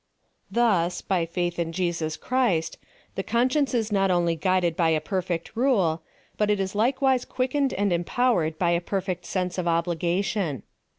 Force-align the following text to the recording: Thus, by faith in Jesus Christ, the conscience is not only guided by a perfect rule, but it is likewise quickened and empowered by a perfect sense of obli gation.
Thus, 0.49 1.01
by 1.01 1.27
faith 1.27 1.59
in 1.59 1.73
Jesus 1.73 2.17
Christ, 2.17 2.79
the 3.13 3.21
conscience 3.21 3.75
is 3.75 3.91
not 3.91 4.09
only 4.09 4.35
guided 4.35 4.75
by 4.75 4.89
a 4.89 4.99
perfect 4.99 5.55
rule, 5.55 6.01
but 6.37 6.49
it 6.49 6.59
is 6.59 6.73
likewise 6.73 7.23
quickened 7.23 7.71
and 7.73 7.93
empowered 7.93 8.57
by 8.57 8.71
a 8.71 8.81
perfect 8.81 9.27
sense 9.27 9.59
of 9.59 9.67
obli 9.67 9.95
gation. 9.95 10.63